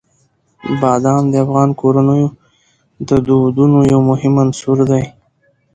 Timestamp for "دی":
4.91-5.03